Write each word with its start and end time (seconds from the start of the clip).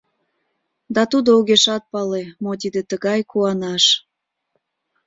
Да 0.95 1.01
тудо 1.11 1.29
огешат 1.39 1.83
пале, 1.91 2.23
мо 2.43 2.51
тиде 2.61 2.81
тыгай— 2.89 3.19
куанаш. 3.31 3.83